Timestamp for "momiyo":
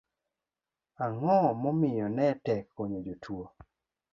1.61-2.07